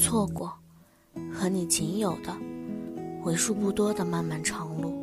[0.00, 0.50] 错过
[1.30, 2.34] 和你仅有的
[3.22, 4.99] 为数不多的漫漫长路。